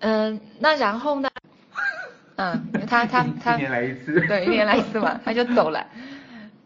[0.00, 1.28] 嗯、呃，那然后呢？
[2.36, 5.86] 嗯，他他他一年来一次， 对，一年来一次嘛，他就走了。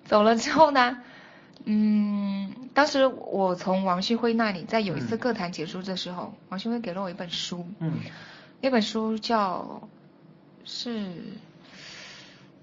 [0.04, 0.98] 走了之后呢，
[1.64, 7.92] 嗯，当时我从王旭辉那里，在有一次课堂结束的时候，嗯、王旭辉给了我一本书，嗯，
[8.60, 9.88] 那本书叫
[10.64, 11.14] 是，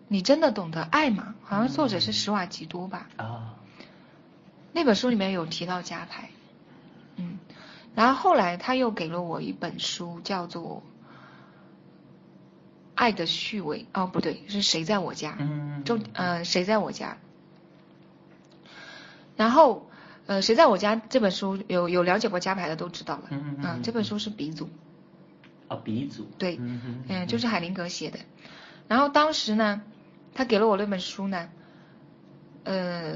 [0.09, 1.35] 你真的懂得爱吗？
[1.43, 3.07] 好像作者是史瓦吉多吧？
[3.15, 3.55] 啊、
[4.73, 6.36] 那本书里面有提到家排，嗯，
[7.97, 10.83] 然后后来他又给了我一本书，叫做
[12.93, 15.35] 《爱的序位》，哦，不对，是谁在我家？
[15.39, 17.17] 嗯，就呃，谁在我家？
[19.35, 19.89] 然后
[20.27, 24.69] 呃，谁在我家这本书有有了解过家牌的都知道了，嗯嗯，啊，这本书是鼻祖，
[25.67, 28.19] 啊，鼻祖，对，嗯嗯，就是海灵格写的。
[28.87, 29.81] 然后当时呢，
[30.35, 31.49] 他给了我那本书呢，
[32.63, 33.15] 呃。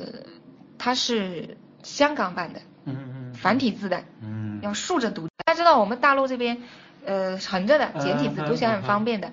[0.84, 5.28] 它是香港版的，嗯嗯，繁体字的，嗯，要竖着读。
[5.46, 6.62] 大家知道我们大陆这边，
[7.06, 9.32] 呃，横着的简体字读起来很方便的。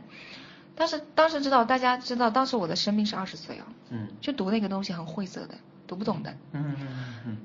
[0.74, 5.54] 但是当时知道，大家知道，当时我的生命是二十岁哦，嗯，就读那个东西很晦涩的，
[5.86, 6.86] 读不懂的，嗯嗯
[7.26, 7.36] 嗯。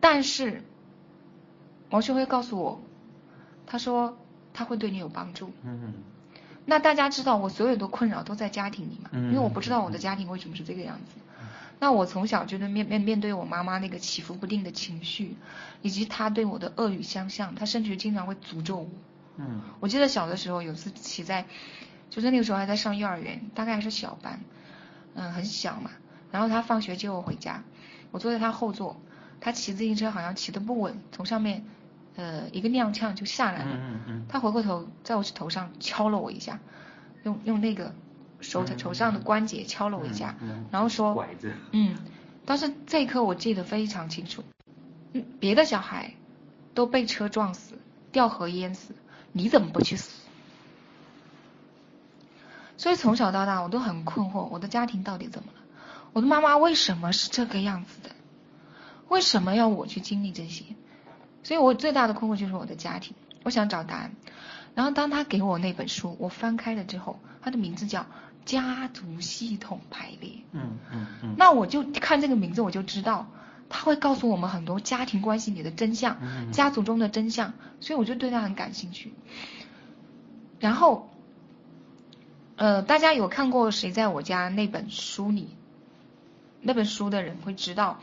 [0.00, 0.62] 但是
[1.90, 2.80] 王旭辉告诉我，
[3.66, 4.18] 他说
[4.52, 5.94] 他会对你有帮助，嗯嗯。
[6.66, 11.20] 那大家知道我所有的困扰都在家庭里嘛，因为我不知道我的家庭为什么是这个样子。
[11.82, 15.34] 那我从小就是面面面对我妈妈那个起伏不定的情绪，
[15.80, 18.88] 以及她对我的恶语相向，她甚至于经常会诅咒我。
[19.38, 21.46] 嗯，我记得小的时候有次骑在，
[22.10, 24.40] 就是那个时候还在上幼儿园，大概还是小班，
[25.14, 25.90] 嗯，很小嘛。
[26.30, 27.64] 然后她放学接我回家，
[28.10, 29.00] 我坐在她后座，
[29.40, 31.64] 她骑自行车好像骑得不稳，从上面，
[32.16, 33.72] 呃，一个踉跄就下来了。
[33.72, 34.26] 嗯嗯嗯。
[34.28, 36.60] 她回过头，在我头上敲了我一下，
[37.22, 37.94] 用用那个。
[38.40, 40.36] 手手上的关节敲了我一下，
[40.70, 41.26] 然后说，
[41.72, 41.96] 嗯，
[42.46, 44.42] 但是这一刻我记得非常清楚，
[45.12, 46.14] 嗯，别的小孩
[46.74, 47.78] 都被车撞死、
[48.12, 48.94] 掉河淹死，
[49.32, 50.22] 你怎么不去死？
[52.76, 55.60] 所以从小到大我都很困惑，我的家庭到底怎么了？
[56.14, 58.10] 我的妈妈为什么是这个样子的？
[59.08, 60.64] 为什么要我去经历这些？
[61.42, 64.12] 所以我最大的困惑就是我的家庭，我想找答案。
[64.74, 68.06] 然后当他给我那本书，我翻开了之后，他的名字叫。
[68.44, 73.28] 家族系统排列，嗯嗯嗯，嗯，那我就看这个名字，我就知道
[73.68, 79.12] 他会告诉我们很多家庭关系里的真相，嗯、家族中的真相，所以我就对他很感兴趣。
[80.58, 81.10] 然后，
[82.56, 85.48] 呃，大家有看过《谁在我家》那本书里，
[86.60, 88.00] 那本书的人会知道，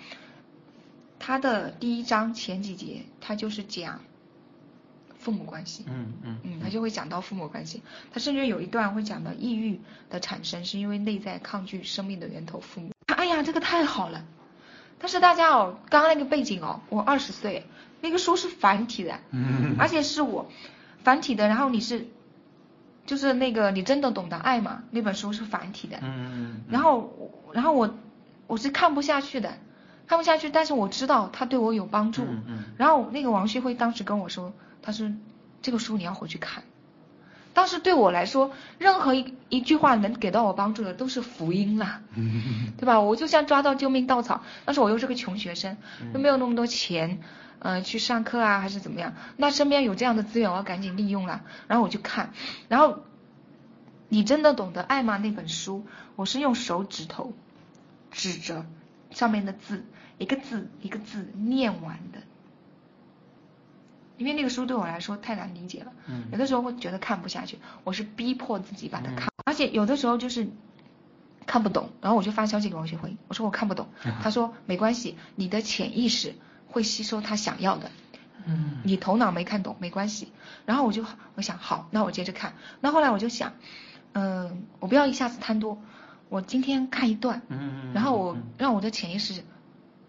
[1.20, 4.00] 他的第一章前几节，他就是讲
[5.28, 5.84] 父母关系。
[5.88, 7.84] 嗯嗯嗯，他就会讲到父母关系。
[8.14, 12.92] 他甚至有一段会讲到抑郁的产生是因为内在抗拒生命的源头父母。
[13.08, 14.24] 哎呀，这个太好了！
[15.00, 17.66] 但是大家哦，刚刚那个背景哦，我二十岁，
[18.00, 20.50] 那个书是繁体的，嗯，而且是我
[21.04, 22.08] 繁体的，然后你是。
[23.06, 24.84] 就是那个你真的懂得爱吗？
[24.92, 27.96] 那本书是繁体的，嗯，然后然后我
[28.48, 29.58] 我是看不下去的，
[30.08, 35.12] 看不下去，但是我知道他对我有帮助，嗯嗯，然后那个王旭辉当时跟我说，他说
[35.62, 36.64] 这个书你要回去看，
[37.54, 43.00] 当时对我来说，任何一一句话能给到我帮助的都是福音了，嗯， 对吧？
[43.00, 45.78] 我就像抓到救命稻草，但是我又是个穷学生，
[46.14, 47.20] 又没有那么多钱。
[47.60, 49.16] 呃，去上课啊，还是怎么样？
[49.36, 51.42] 那身边有这样的资源，我要赶紧利用了。
[51.68, 52.32] 然后我就看，
[52.68, 53.00] 然后
[54.10, 55.18] 你真的懂得爱吗？
[55.18, 55.84] 那本书，
[56.16, 57.34] 我是用手指头
[58.12, 58.68] 指着
[59.10, 59.84] 上面的字，
[60.20, 62.20] 一个字一个字念完的。
[64.18, 70.48] 因为那个书对我来说太难理解了，嗯，有的时候会觉得看不下去，我是逼迫自己把它看，嗯，而且有的时候就是
[71.46, 76.36] 看不懂，然后我就发消息给王学辉，我说我看不懂，嗯， 他说没关系，你的潜意识。
[76.70, 77.90] 会吸收他想要的，
[78.46, 80.34] 嗯，你头脑没看懂没关系，
[80.66, 81.04] 然后我就
[81.36, 83.54] 我想好，那我接着看，那后来我就想，
[84.12, 85.82] 嗯、呃，我不要一下子贪多，
[86.28, 89.42] 我今天看一段，嗯，然后我让我的潜意识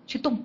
[0.09, 0.43] 去动，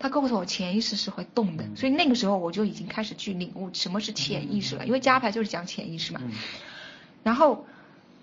[0.00, 6.20] 他告诉我潜意识是会动的，所以那个时候我就已经开始去领悟什么是潜意识了，因为加牌就是讲潜意识嘛，
[7.22, 7.66] 然后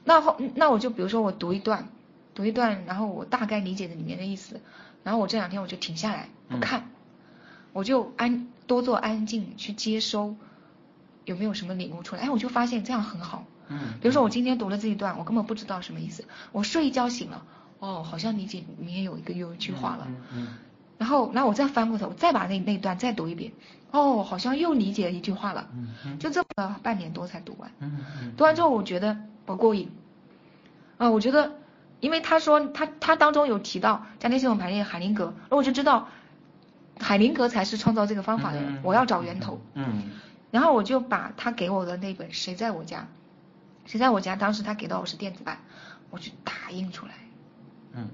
[0.04, 1.88] 那后那我就比如说我读一段，
[2.36, 4.60] 读一段，然后我大概理解的里面的意思，
[5.04, 6.90] 然后我这两天我就停下来不看。
[7.74, 10.36] 我就安多做安静去接收，
[11.26, 12.24] 有没有什么领悟出来？
[12.24, 13.46] 哎，我就发现这样很好。
[13.68, 14.00] 嗯。
[14.02, 16.26] 比如说我今天读了这一段，我根本不知道什么意思。
[16.52, 17.46] 我睡一觉醒了，
[17.78, 20.08] 哦，好像理解里面有一个有一句话了。
[20.08, 20.48] 嗯嗯。
[20.98, 23.52] 然后，然后我再翻过头，再把那那段再读一遍，
[23.92, 25.68] 哦，好像又理解一句话了。
[26.04, 26.18] 嗯。
[26.20, 27.72] 就这么半年多才读完。
[28.36, 29.92] 读完之后，我觉得不过瘾。
[30.98, 31.54] 啊，我觉得，
[32.00, 36.08] 因为他说他他当中有提到家庭系统排列海灵格，而我就知道。
[37.00, 39.62] 海灵格才是创造这个方法的人，我要找源头。
[39.76, 40.10] 嗯，
[40.50, 43.02] 然后我就把他给我的那本《谁在我家》，
[43.86, 45.60] 谁在我家，当时他给到我是电子版，
[46.10, 47.12] 我去打印出来。
[47.94, 48.08] 嗯，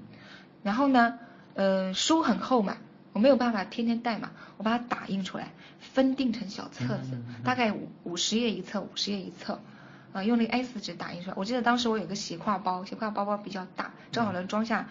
[0.62, 1.18] 然后呢，
[1.54, 2.76] 呃，书很厚嘛，
[3.12, 9.60] 我没有办法天天带嘛，我把它打印出来，分订成小册子，大概五五十页一册，五十页一册，
[10.12, 11.36] 啊，用那个 A4 纸打印出来。
[11.36, 14.88] 我记得当时我有个斜挎包，斜挎包包比较大，正好能装下。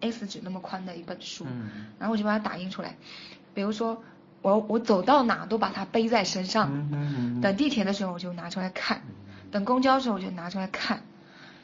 [0.00, 1.46] A4 纸那么宽的一本书，
[1.98, 2.96] 然后我就把它打印出来。
[3.52, 4.02] 比如说，
[4.40, 9.02] 我我走到哪都把它背在身上，等地铁的时候我就拿出来看，
[9.50, 11.02] 等公交的时候我就拿出来看，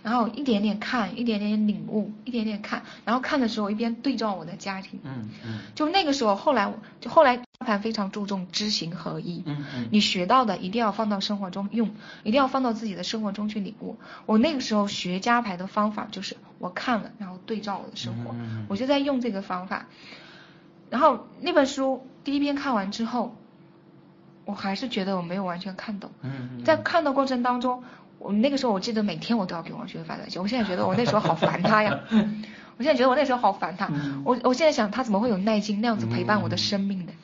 [0.06, 7.36] 然后一点点看，一点点领悟，一点点看，然后看的时候一边对照我的家庭，嗯嗯，就那个时候，后来就后来。
[7.58, 11.90] 家排非常注重知行合一，嗯嗯，你学到的一定要放到生活中用，
[12.22, 13.96] 一定要放到自己的生活中去领悟。
[14.26, 18.34] 我那个时候学家牌的方法就是我看了，然后对照我的生活，
[18.68, 19.86] 我就在用这个方法。
[20.90, 23.34] 然后那本书第一遍看完之后，
[24.44, 26.10] 我还是觉得我没有完全看懂。
[26.20, 27.82] 嗯嗯，在看的过程当中，
[28.18, 32.00] 我那个时候我记得每天我都要给王学发短信，我现在觉得我那时候好烦他呀。
[32.78, 37.12] 我现在觉得我那时候好烦他，嗯、我我现在想他怎么会有耐心那样子陪伴我的生命的？
[37.14, 37.16] 嗯、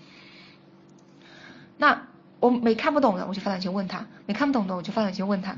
[1.77, 2.03] 那
[2.41, 5.57] 我没看不懂的我就发短信问他，没看不懂的我就发短信问他。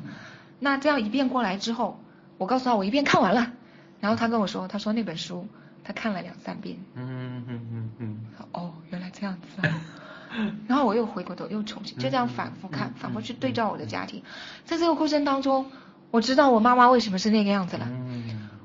[0.58, 2.00] 那这样一遍过来之后，
[2.38, 3.52] 我告诉他我一遍看完了，
[4.00, 5.46] 然后他跟我说，他说那本书
[5.84, 6.76] 他看了两三遍。
[6.94, 8.26] 嗯嗯嗯嗯。
[8.50, 9.80] 哦，原来这样子啊。
[10.68, 14.22] 然后我又回过头又重新就这样反复看，反复去对照我的家庭，
[14.64, 15.70] 在这个过程当中，
[16.10, 17.88] 我知道我妈妈为什么是那个样子了。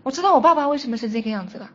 [0.03, 1.69] 我知道我爸爸为什么是这个样子了，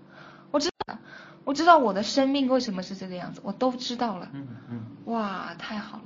[0.51, 0.99] 我知道，
[1.45, 4.31] 我知道我的生命为什么是这个样子，我都知道了。
[4.33, 4.81] 嗯嗯。
[5.05, 6.05] 哇，太好了。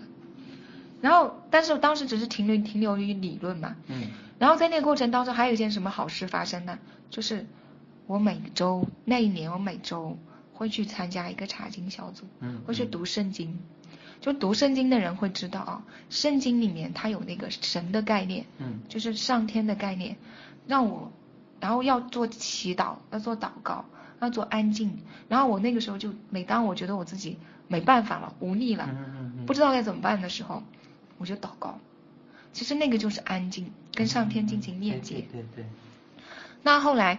[1.01, 3.77] 然后，但是我当时只是停留停留于理论嘛。
[3.87, 4.09] 嗯。
[4.39, 6.79] 然后在那个过程当中，还有一件什么好事发生呢？
[7.09, 7.47] 就是
[8.07, 10.19] 我每周那一年，我每周
[10.53, 13.61] 会去参加一个查经小组，嗯，会去读圣经。
[14.21, 20.17] 就读圣经的人会知道啊，圣经里面它有那个神的概念，嗯，就是上天的概念，
[20.67, 21.13] 让我。
[21.61, 23.85] 然后要做祈祷，要做祷告，
[24.21, 24.97] 要做安静。
[25.29, 28.89] 然后我那个时候就，每当我觉得我自己没办法了、无力了，
[29.45, 30.63] 不知道该怎么办的时候，
[31.19, 31.81] 我就祷告。
[32.53, 35.17] 其实那个就是安静，跟上天进行链接。
[35.33, 35.65] 对对对。
[36.63, 37.19] 那后来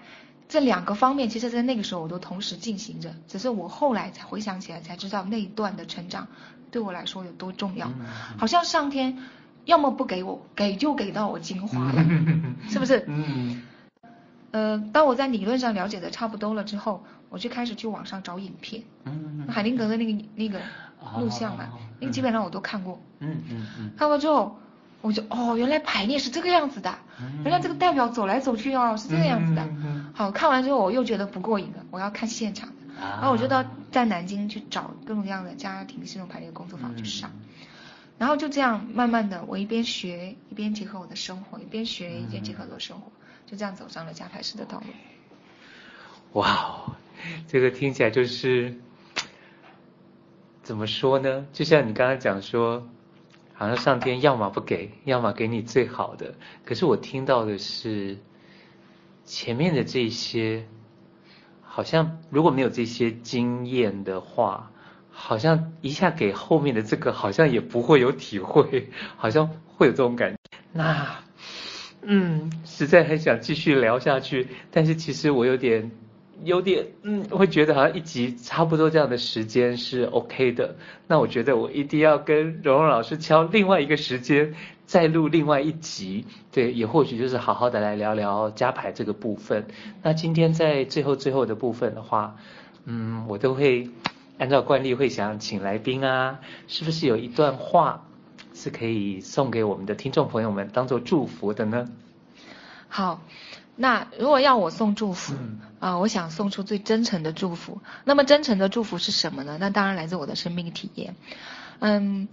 [0.49, 6.27] 这两个方面，其实在那个时候我都同时进行着，只是我后来才回想起来，才知道那一段的成长
[6.71, 7.91] 对我来说有多重要。
[8.35, 9.19] 好像上天
[9.65, 12.03] 要么不给我，给就给到我精华了，
[12.67, 13.05] 是不是？
[13.07, 13.61] 嗯。
[14.51, 18.81] 呃，当我在理论上了解的差不多了之后，我就开始去网上找影片。
[19.03, 19.45] 嗯。
[19.47, 20.59] 海灵格的那个那个
[21.19, 21.65] 录像嘛，
[21.99, 22.99] 那个基本上我都看过。
[23.19, 23.91] 嗯嗯嗯。
[23.95, 24.57] 看过之后，
[25.01, 26.97] 我就哦，原来排列是这个样子的，
[27.43, 29.63] 原来这个代表走来走去哦是这个样子的。
[30.19, 32.75] 好，看完之后我又觉得不过瘾了，我要看现场的。
[32.99, 37.31] 然后我就到在南京去找各种各样的家庭系统排列工作坊去上。
[38.17, 43.09] 然后就这样慢慢的，我一边学一边结合我的生活，一边学一边结合我的生活，
[43.45, 44.87] 就这样走上了家排式的道路。
[46.33, 46.91] 哇哦，
[47.47, 48.75] 这个听起来就是
[50.63, 51.47] 怎么说呢？
[51.53, 52.85] 就像你刚刚讲说，
[53.53, 56.35] 好像上天要么不给，要么给你最好的。
[56.65, 58.17] 可是我听到的是
[59.29, 60.65] 前面的这些，
[61.61, 64.71] 好像如果没有这些经验的话。
[65.11, 70.37] 好像一下给后面的这个好像也不会有体会， 好像会有这种感觉。
[70.71, 71.19] 那，
[72.03, 75.91] 嗯，实在很想继续聊下去，但是其实我有点，
[76.43, 80.75] 有点，嗯，会觉得好像一集差不多这样的时间是 OK 的。
[81.07, 84.53] 那我觉得我一定要跟蓉蓉老师敲另外一个时间，
[84.85, 86.25] 再录另外一集。
[86.51, 89.67] 对，也或许就是好好的来聊聊加排这个部分。
[90.03, 92.35] 那今天在最后最后的部分的话，
[92.85, 93.89] 嗯，我都会。
[94.39, 98.05] 按照惯例会想请来宾啊，是不是有一段话
[98.53, 101.89] 是可以送给我们的听众朋友们当做祝福的呢？
[102.87, 103.19] 好，
[103.81, 105.33] 那如果要我送祝福，
[105.79, 107.81] 啊、我想送出最真诚的祝福。
[108.03, 109.57] 那么真诚的祝福是什么呢？
[109.57, 111.15] 那当然来自我的生命体验。
[111.79, 112.27] 嗯，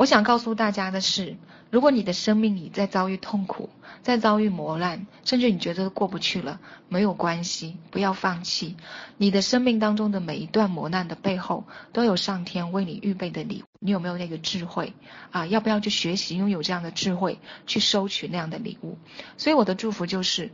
[0.00, 1.36] 我想告诉大家的是，
[1.68, 3.68] 如果你的生命里在遭遇痛苦，
[4.02, 8.76] 在遭遇磨难，甚至你觉得过不去了，没有关系，不要放弃。
[9.18, 13.66] 你的生命当中的每一段磨难的背后，都有上天为你预备的礼物。
[13.78, 14.94] 你有没有那个智慧
[15.32, 15.46] 啊？
[15.46, 18.96] 要不要去学习拥有这样的智慧，去收取那样的礼物？
[19.36, 20.50] 所以我的祝福就是，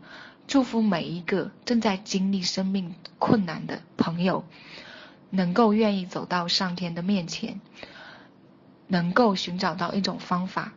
[0.49, 4.45] 祝福每一个正在经历生命困难的朋友，
[5.31, 7.61] 能够愿意走到上天的面前，
[8.89, 10.73] 能够寻找到一种方法，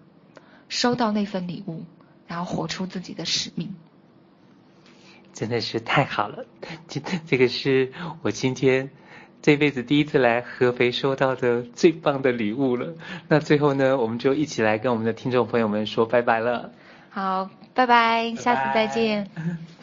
[0.68, 1.84] 收到那份礼物。
[2.28, 3.74] 然后活出自己的使命，
[5.34, 6.45] 真的是太好了！
[6.88, 7.91] 这这个是
[8.22, 8.91] 我今天
[9.41, 12.93] 这辈子第一次来合肥收到的最棒的礼物了。
[13.30, 16.70] 那最后呢，我们就一起来跟我们的听众朋友们说拜拜了。
[17.10, 19.28] 好，拜拜，下次再见。
[19.34, 19.78] 拜拜。